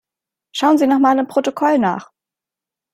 Schauen 0.51 0.79
Sie 0.79 0.87
noch 0.87 0.97
mal 0.97 1.19
im 1.19 1.27
Protokoll 1.27 1.77
nach. 1.77 2.11